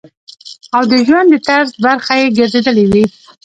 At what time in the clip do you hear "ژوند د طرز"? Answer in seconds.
1.07-1.69